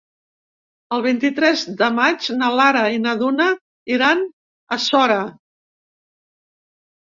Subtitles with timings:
[0.95, 3.51] El vint-i-tres de maig na Lara i na Duna
[3.99, 5.21] iran a Sora.